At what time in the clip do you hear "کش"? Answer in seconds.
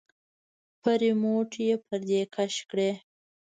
2.35-2.53